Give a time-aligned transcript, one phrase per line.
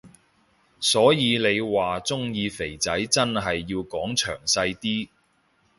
[0.79, 5.09] 所以你話鍾意肥仔真係要講詳細啲